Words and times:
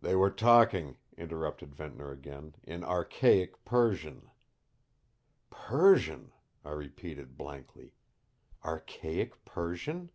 "They 0.00 0.16
were 0.16 0.32
talking," 0.32 0.96
interrupted 1.16 1.72
Ventnor 1.72 2.10
again, 2.10 2.56
"in 2.64 2.82
archaic 2.82 3.64
Persian." 3.64 4.28
"Persian," 5.50 6.32
I 6.64 6.70
repeated 6.70 7.38
blankly; 7.38 7.94
"archaic 8.64 9.44
Persian?" 9.44 10.10